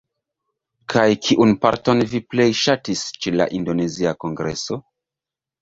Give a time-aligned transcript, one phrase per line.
[0.93, 4.83] Kaj kiun parton vi plej ŝatis ĉe la indonezia kongreso?